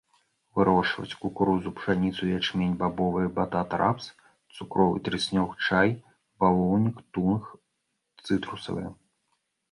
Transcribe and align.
Вырошчваюць 0.57 1.17
кукурузу, 1.23 1.71
пшаніцу, 1.79 2.29
ячмень, 2.37 2.71
бабовыя, 2.79 3.27
батат, 3.35 3.75
рапс, 3.81 4.07
цукровы 4.57 5.01
трыснёг, 5.09 5.49
чай, 5.67 5.93
бавоўнік, 6.45 6.97
тунг, 7.19 7.43
цытрусавыя. 8.25 8.89